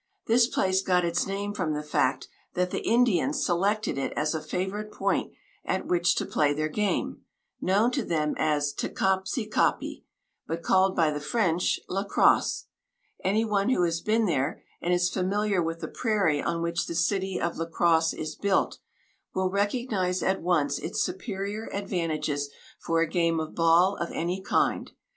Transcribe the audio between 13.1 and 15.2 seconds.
Anyone who has been there, and is